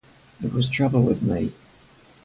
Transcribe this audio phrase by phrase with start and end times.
[0.43, 1.53] It was trouble with me.